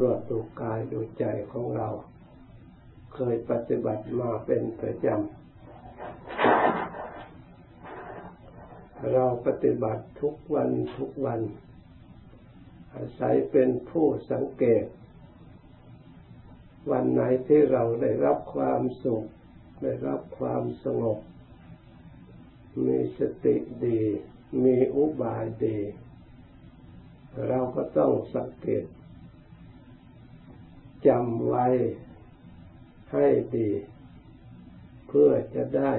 [0.00, 1.88] รวจดูกายดูใจของเรา
[3.14, 5.42] เคยปฏิบัติมาเป็นประจำ
[9.12, 11.40] เราปฏิบัติทุกวันทุกวัน
[12.94, 14.84] อาศัยเป็นผู้สังเกต
[16.90, 19.24] วันไหนที่เราได้รับความสุข
[19.82, 21.18] ได้รับความสงบ
[22.86, 24.00] มีสติดี
[24.64, 25.78] มีอุบายดี
[27.48, 28.84] เราก็ต้องสังเกต
[31.06, 31.66] จำไว้
[33.12, 33.26] ให้
[33.56, 33.70] ดี
[35.08, 35.92] เพื่อจะได้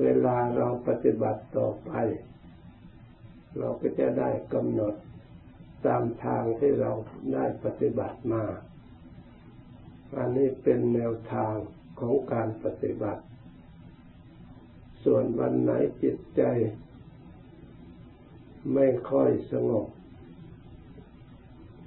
[0.00, 1.92] เวลาเราปฏิบัติต่อไป
[3.58, 4.94] เราก็จะได้กำหนด
[5.86, 6.90] ตามทางที่เรา
[7.34, 8.44] ได้ปฏิบัติมา
[10.16, 11.54] อันนี้เป็นแนวทาง
[12.00, 13.22] ของการปฏิบัติ
[15.04, 16.42] ส่วนวันไหนจิตใจ
[18.74, 19.86] ไม่ค่อยสงบ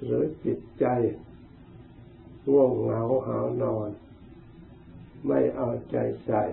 [0.02, 0.86] หรือจิตใจ
[2.50, 3.90] ง่วงเหงาหานอน
[5.26, 6.44] ไม่เอาใจใส่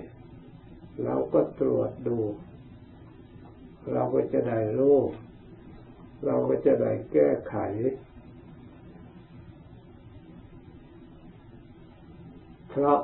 [1.04, 2.20] เราก็ตรวจดู
[3.92, 4.98] เราก็จะได้รู้
[6.26, 7.56] เราก็จะได้แก้ไข
[12.70, 13.00] เพราะ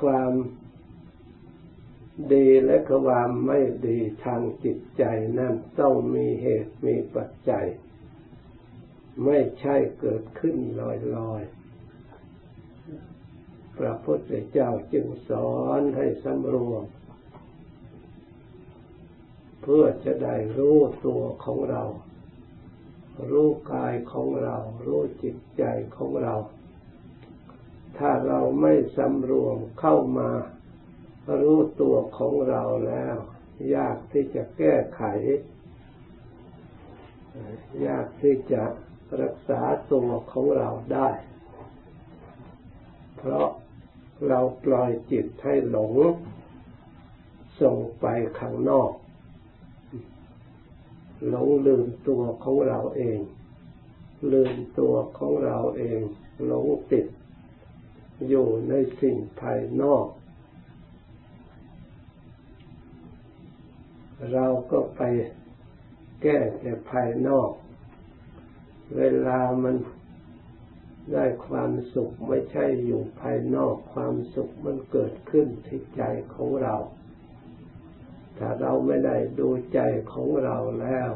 [0.00, 0.32] ความ
[2.32, 5.02] ดีและความไม่ดีทางจิตใจ
[5.38, 7.66] นั้นต้องมีเหตุมีปัจจัย
[9.24, 11.55] ไม่ใช่เกิดขึ้นลอยๆ
[13.78, 16.84] พระพุทธเจ้าจึงสอนให้สำรวม
[19.62, 21.82] เพื่อจะได้รู้ตัวของเรา
[23.30, 25.62] รู้กายของเรา รู้จิตใจ
[25.96, 26.34] ของเรา
[27.98, 30.30] ถ้าเราไม่สำรวมเข้ามา
[31.40, 33.16] รู้ตัวของเราแล้ว
[33.76, 35.02] ยากที่จะแก้ไข
[37.86, 38.64] ยากที่จะ
[39.22, 39.60] รักษา
[39.92, 41.10] ตัวของเราได้
[43.16, 43.48] เพราะ
[44.28, 45.94] เราปล่อยจิตให้หลง
[47.60, 48.06] ส่งไป
[48.38, 48.92] ข้างนอก
[51.28, 53.18] หลงลืมตัวของเราเอง
[54.32, 56.00] ลืมตัวของเราเอง
[56.46, 57.06] หลงติด
[58.28, 60.06] อยู่ในสิ่งภายนอก
[64.32, 65.02] เราก็ไป
[66.22, 67.50] แก้แต่ภายนอก
[68.96, 69.76] เวลามัน
[71.12, 76.02] ได้ความสุขไม่ใช่อยู่ภายนอกความสุขมันเกิดขึ้นที่ใจ
[76.34, 76.76] ของเรา
[78.38, 79.80] ถ้าเราไม่ได้ดูใจ
[80.12, 81.10] ของเราแล้ว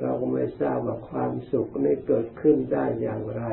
[0.00, 3.44] เราก็ไม่ทราบว่าความสุขนี้เกิดขึ้นได้อย่างไร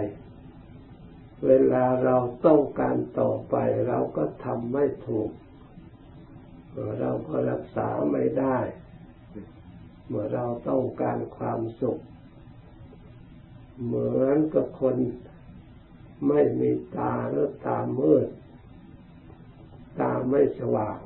[1.45, 3.55] เวลาเราต้องการต่อไป
[3.87, 5.29] เราก็ทำไม่ถูก
[6.99, 8.57] เราก็รักษาไม่ได้
[10.07, 11.99] เมื่อเราต้องการความสุข
[13.83, 14.95] เหมือนกับคน
[16.27, 18.27] ไม่มีตาหรือตามืด
[19.99, 20.99] ตาไม่สว่าง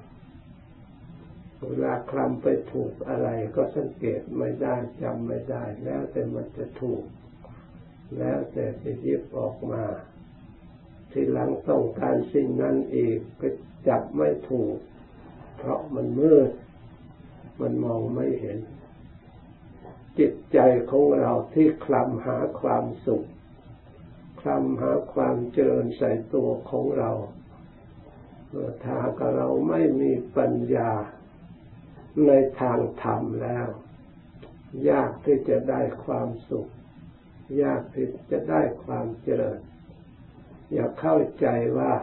[1.65, 7.03] เวลาคลำไปถูกอะไรก็สังเกตไม่ได้จำไม่ได้ แล้วแต่มันจะถูก
[8.17, 9.83] แล้วแต่จะยิบออกมา
[11.11, 13.47] ทีหลังต้องการสิ่งนั้นอีกก็
[13.87, 14.75] จับไม่ถูก
[15.57, 16.51] เพราะมันมืด
[17.61, 18.57] มันมองไม่เห็น
[20.19, 23.27] จิตใจของเราที่คลำหาความสุข
[24.41, 27.11] คลำหาความเจริญใส่ตัวของเรา
[28.83, 30.91] ถ้าเราไม่มีปัญญา
[32.27, 33.67] ในทางธรรมแล้ว
[34.89, 36.67] ยากที่จะได้ความสุข
[37.63, 39.59] ยากที่จะได้ความเจริญ
[40.73, 41.47] อย่าเข้าใจ
[41.79, 41.93] ว่า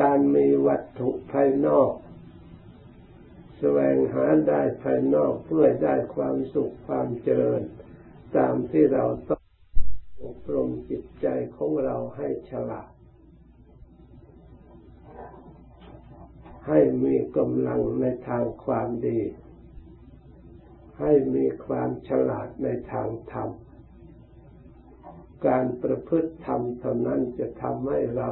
[0.00, 1.92] การมีวัตถุภายนอก
[3.60, 7.62] แสวงหาได้ภายนอกเพื่อได้ความสุขความเจริญ
[8.36, 9.44] ตามที่เราต้อง
[10.24, 11.26] อบรมจิตใจ
[11.56, 12.90] ของเราให้ฉลาด
[16.68, 19.20] ให้มีกำลังในทางความดี
[21.00, 23.50] ให้มีความฉลาดในทางธรรม
[25.46, 28.28] การประพฤติธรรมเท่านั้นจะทำให้เรา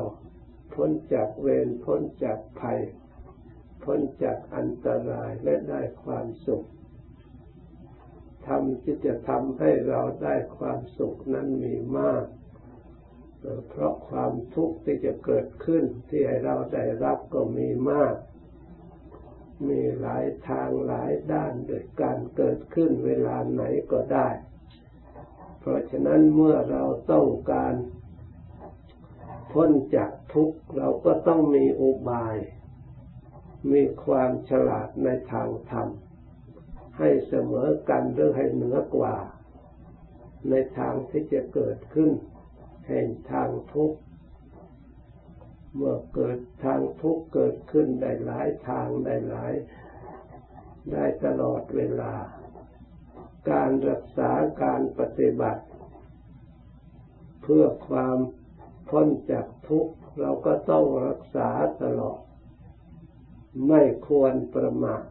[0.74, 2.78] พ้นจากเวรพ้นจากภัย
[3.88, 6.67] พ้นจากอันตรายและได้ความสุข
[8.46, 12.25] ทำที่จะทำให้เราได้ความสุขนั้นมีมาก
[13.69, 18.14] เพราะความทุกข์ที่จะเกิดขึ้นที่ให้เราได้รับก็มีมาก
[19.69, 23.62] มีหลายทางหลายด้านโดยการเกิดขึ้นเวลาไหน
[23.93, 24.29] ก็ได้
[25.61, 27.75] เพราะฉะนั้นเมื่อเราต้องการ
[29.52, 32.37] พ้นจากทุกข์เราก็ต้องมีอุบาย
[33.72, 35.88] มีความฉลาดในทางธรรม
[36.99, 39.16] ให้เสมอกันหรือให้เหนือกว่า
[40.50, 42.10] ในทางที่จะเกิดขึ้น
[42.88, 43.99] แห่งทางทุกข์
[45.75, 49.52] เมื่อเกิดทางทุกข์เกิดขึ้นได้หลายทางได้หลาย
[50.93, 52.14] ได้ตลอดเวลา
[53.50, 54.31] การรักษา
[54.62, 55.64] การปฏิบัติ
[57.43, 58.19] เพื่อความ
[58.88, 61.49] พ้นจากทุกข์เราก็ต้องรักษา
[61.82, 62.19] ตลอด
[63.66, 65.02] ไม่ควรประมาท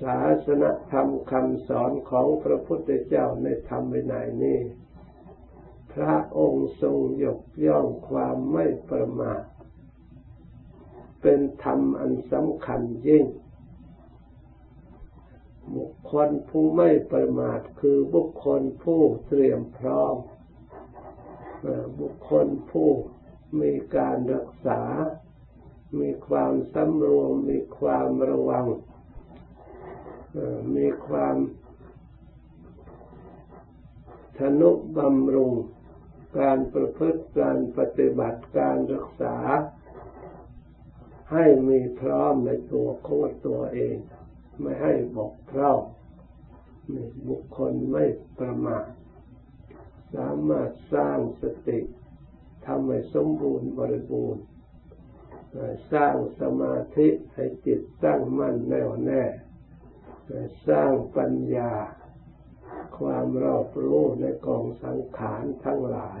[0.00, 4.60] ศาสนธรรมคำสอนของพระพุทธเจ้าในธรรมวินัยนี้
[5.92, 9.42] พระองค์ทรงยกย่องความไม่ประมาท
[11.22, 13.24] เป็นธรรมอันสำคัญยิ่ง
[15.76, 20.16] บุคคลผู้ไม่ประมาทคือบุคคลผู้เตรียมพร้อม
[22.00, 22.90] บุคคลผู้
[23.60, 24.82] มีการรักษา
[26.28, 28.66] ความสำรวมมีความระวัง
[30.76, 31.36] มีความ
[34.38, 35.52] ทนุบำรุง
[36.38, 39.36] การประพฤติการปฏิบัติการรักษา
[41.32, 43.96] ให้มีพร้อมในตัวของตัวเอง
[44.60, 45.80] ไม่ให้บกพร่อง
[47.28, 48.04] บุคคลไม่
[48.38, 48.86] ประมาท
[50.14, 51.78] สามารถสร้างสติ
[52.66, 54.42] ทำให้สมบูรณ์บริบูรณ์
[55.92, 59.24] สร้างสมาธิให้จิตตั้งมั่นแน่วแน่
[60.68, 61.72] สร้างปัญญา
[62.98, 66.12] ความรอบรู้ในกองสังขารทั้งหลา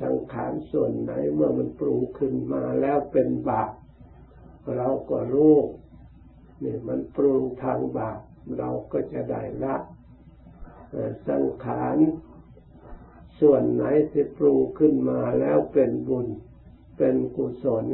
[0.00, 3.72] สังขารส่วนไหนเมื่อมันปรุงขึ้นมาแล้วเป็นบาป
[4.76, 5.56] เราก็รู้
[6.64, 8.20] นี่มันปรุงทางบาป
[8.58, 9.76] เราก็จะได้ละ
[11.28, 11.96] สังขาร
[13.40, 16.26] ส่วนไหนที่ปรุงขึ้นมาแล้วเป็นบุญ
[16.96, 17.86] เป็นกุศล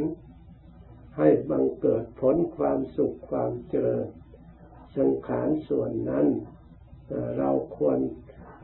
[1.17, 4.07] ให้บังเกิดผลความสุขความเจริญ
[4.97, 6.27] สังขารส่วนนั้น
[7.37, 7.99] เราควร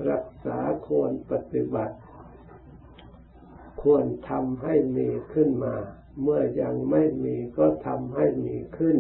[0.10, 1.96] รักษาควรปฏิบัติ
[3.84, 5.76] ควรทำให้มีขึ้นมา
[6.22, 8.98] เมื่อยังไม่มีก็ทำให้มีขึ้น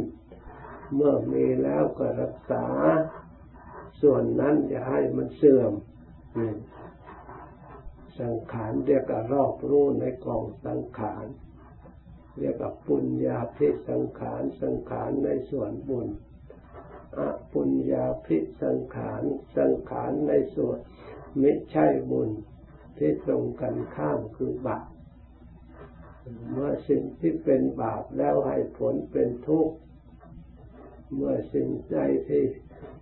[0.95, 2.65] เมื่อมีแล้วก็รักษา
[4.01, 5.73] ส่วนนั้นอย่าให้มันเสื่อม
[8.19, 11.25] สังขารเรียกว่ารอบรู้ในกองสังขาร
[12.39, 16.07] เรียกว่าปุญญาพิสังขารสังขารในส่วนบุญ
[17.17, 17.19] อ
[17.53, 19.21] ปุญญาพิสังขาร
[19.57, 20.77] สังขารในส่วน
[21.39, 22.29] ไม่ใช่บุญ
[22.97, 24.87] ที่ตรงกันข้ามคือบาป
[26.51, 29.75] เมื่อสิ่งที่เป็นบาปแล้วให้ผลเป็นทุกข์
[31.15, 31.95] เมื่อสิ่งใจ
[32.27, 32.43] ที่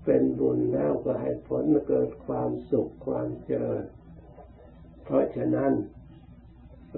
[0.06, 3.84] เป็นบุญแล้วก็ให้ผลเกิดความสุขความเจริญ
[5.10, 5.74] เพราะฉะนั้น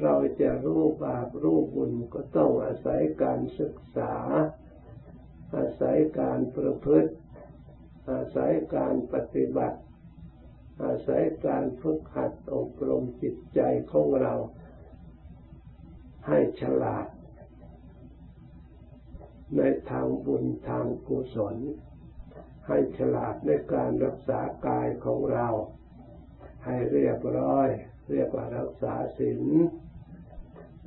[0.01, 4.13] เราจะรู้บาปรู้บุญก็ต้องอาศัยการศึกษา
[5.56, 7.11] อาศัยการประพฤติ
[8.11, 9.79] อาศัยการปฏิบัติ
[10.83, 13.59] อาศัยการฝึกหัดอบรมจิตใจ
[13.91, 14.33] ของเรา
[16.27, 17.07] ให้ฉลาด
[19.57, 21.56] ในทางบุญทางกุศล
[22.67, 25.47] ให้ฉลาดในการรักษากายของเรา
[26.65, 27.69] ให้เรียบร้อย
[28.11, 29.41] เรียกว่ารักษาศีล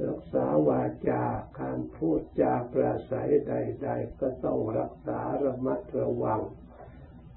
[0.09, 1.23] รักษาวาจา
[1.61, 6.41] การพูดจาปราศัยใด ๆ ก็ต้องรักษาระมัดระวัง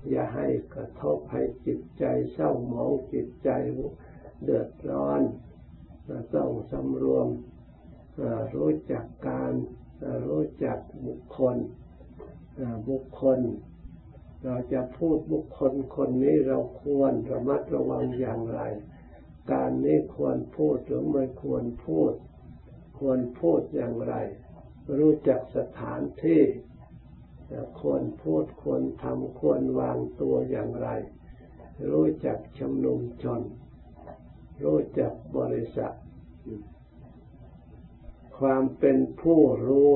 [0.09, 2.03] อย่าให้กระทบให้จิตใจ
[2.33, 3.49] เศร้าหมองจิตใจ
[4.43, 5.21] เดือดร้อน
[6.35, 7.27] ต้องสำรวม
[8.55, 9.53] รู้จักการ
[10.27, 11.55] รู้จักบุคคล
[12.89, 13.39] บุคคล
[14.43, 18.61] เราจะพูดบุคคลคนนี้เราควรระมัดระวังอย่างไร
[19.51, 22.13] การนี้ควรพูดหรือไม่ควรพูด
[22.99, 24.15] ควรพูดอย่างไร
[24.97, 26.41] รู้จักสถานที่
[27.81, 30.89] ควรพูดควรทำควรวางตัวอย่างไร
[31.91, 33.41] รู้จักชมนุมชน
[34.63, 35.95] รู้จักบริษัท
[38.39, 39.91] ความเป็นผู้รู้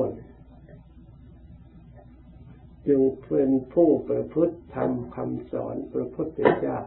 [2.86, 6.78] จึงเป็นผู้ประพฤติธรรมคำสอนพระพุทธเจ้า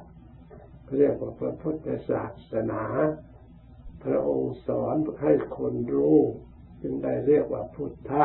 [0.97, 2.83] เรียกว่าพระพุทธศาสนา
[4.03, 6.19] พระองค์สอนให้คนรู้
[6.81, 8.23] จึงได้เรียกว่าพุทธะ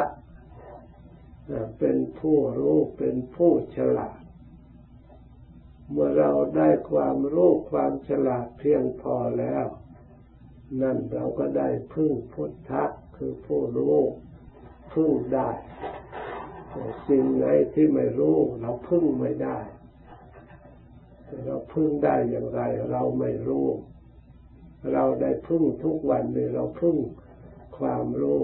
[1.79, 4.21] เป็นผู้รู้เป็นผู้ฉลาด
[5.91, 9.67] เมื่อเราได้ความรู้ความฉลาดเพียงพอแล้ว
[10.83, 12.85] นั่นเราก็ได้พึ่งพุทธะ
[13.17, 13.99] คือผู้รู้
[14.93, 15.51] พึ่งได้
[17.09, 19.59] สิ่งไหนที่ไม่รู้เราพึ่งไม่ได้
[21.45, 23.67] เราพึ่งได้อย่างไร เราไม่รู้
[24.93, 26.97] เราได้พึ่งทุกวันเลยเราพึ่ง
[27.79, 28.43] ความรู้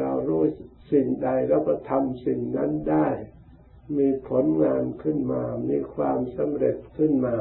[0.00, 0.42] เรารู้
[0.92, 3.08] สิ่งใดเราก็ทำสิ่งนั้นได้
[3.98, 7.36] มีผลงานขึ้นมา มีความสำเร็จขึ้นมา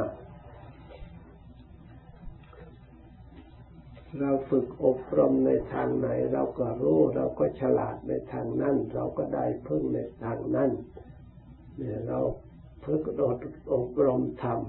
[4.20, 10.72] เราฝึกอบรมในทางไหน เราก็รู้เราก็ฉลาดในทางนั้น เราก็ได้พึ่งในทางนั้น
[11.78, 12.20] เนี่ยเรา
[12.84, 13.02] ฝึก
[13.74, 14.60] อบรมธรรม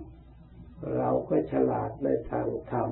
[0.96, 2.88] เราก็ฉลาดในทางธรรม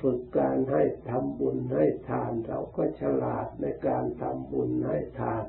[0.00, 5.44] ฝึกการให้ทำบุญให้ทาน เราก็ฉลาดในการทำบุญให้ทาน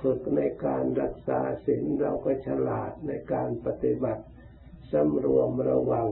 [0.00, 4.24] ฝึกในการรักษาศีลเราก็ฉลาดในการปฏิบัติ
[4.92, 6.08] สำรวมระวัง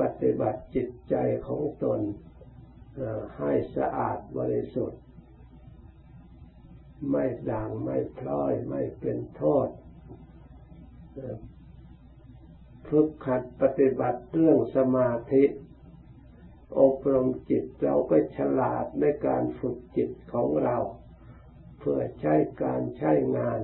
[0.00, 1.14] ปฏิบัติจิตใจ
[1.46, 2.00] ของตน
[3.38, 5.00] ให้สะอาดบริสุทธิ์
[7.08, 9.68] ไม่ด่างไม่พลอยไม่เป็นโทษ
[12.88, 15.44] ฝึกขัดปฏิบัติเรื่องสมาธิ
[16.80, 20.76] อบรมจิตเราก็ฉลาดในการฝึกจิตของเรา
[21.78, 23.60] เพื่อใช้การใช้งาน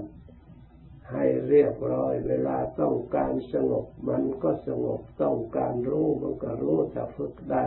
[1.13, 7.65] ให้เรียบร้อยเวลาต้องการสงบมันก็สงบต้องการรู้มันก็รู้ถ้าฝึกได้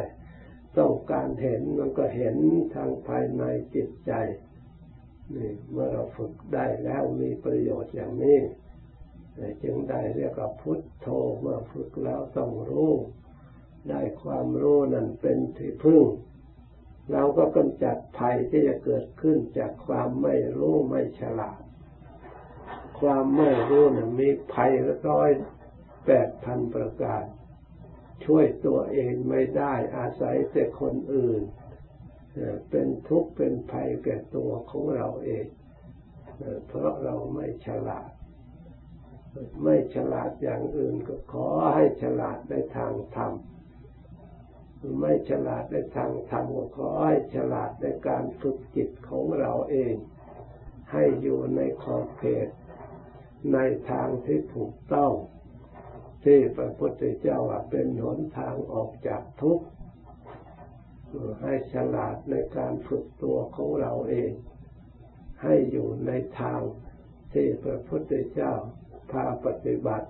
[0.78, 2.36] ต้องการเห็นมันก็เห็น
[2.76, 3.44] ทางภายใน
[3.76, 4.12] จิตใจ
[5.36, 8.40] นี่เมื่อเราฝึกได้แล้วมีประโยชน์อย่างนี้
[9.64, 11.08] จึงได้เรียกว่าพุทโธ
[11.40, 12.94] เมื่อฝึกแล้วต้องรู้
[13.90, 16.04] ได้ความรู้นั่นเป็นที่พึ่ง
[17.12, 21.62] เราก็กำจัดภัยที่จะเกิดขึ้นจากความไม่รู้ไม่ฉลาด
[23.00, 24.72] ความไม่รู้นะ่ะมีภัย
[25.08, 25.30] ร้อย
[26.06, 27.24] แปดพันประการ
[28.26, 31.42] ช่วยตัวเองไม่ได้อาศัยแต่คนอื่น
[32.70, 35.46] เป็นทุกข์เป็นภัยแก่ตัวของเราเอง
[36.68, 38.10] เพราะเราไม่ฉลาด
[39.64, 43.34] ไม่ฉลาดอย่างอื่นก็ขอให้ฉลาดในทางธรรม
[45.00, 49.96] ไม่ฉลาดในทางธรรมก็ขอให้ฉลาดในการฝึกจิตของเราเอง
[50.92, 52.50] ให้อยู่ในขอบเขต
[53.54, 53.58] ใน
[53.90, 55.12] ทางที่ถูกต้อง
[56.24, 59.66] ที่พระพุทธเจ้าว่าเป็นหนทางออกจากทุกข์
[61.42, 64.32] ให้ฉลาดในการฝึกตัวของเราเอง
[65.44, 66.62] ให้อยู่ในทาง
[67.34, 68.54] ที่พระพุทธเจ้า
[69.12, 70.08] พาปฏิบัติ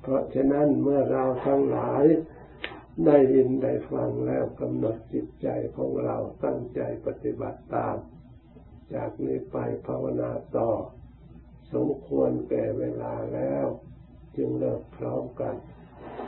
[0.00, 2.04] เพราะฉะนั้นเมื่อเราทั้งหลาย
[3.06, 7.96] ได้ยินได้ฟังแล้วกำหนดจิตใจของเราตั้งใจปฏิบัติตาม
[8.94, 10.70] จากนี้ไปภาวนาต่อ
[11.72, 13.66] สมควรแก่เวลาแล้ว
[14.36, 15.54] จึงเลิกพร้อมกัน